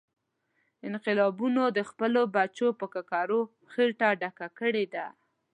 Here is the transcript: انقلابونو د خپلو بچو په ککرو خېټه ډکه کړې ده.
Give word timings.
انقلابونو 0.89 1.63
د 1.77 1.79
خپلو 1.89 2.21
بچو 2.35 2.67
په 2.79 2.85
ککرو 2.93 3.41
خېټه 3.71 4.09
ډکه 4.21 4.47
کړې 4.59 4.85
ده. 4.93 5.05